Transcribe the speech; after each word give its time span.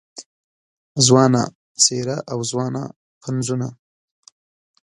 ځوانه 1.05 1.43
څېره 1.83 2.17
او 2.31 2.39
ځوانه 2.51 2.83
پنځونه 3.23 3.67